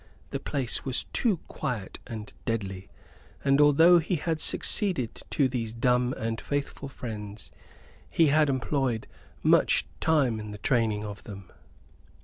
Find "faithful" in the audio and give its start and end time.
6.41-6.89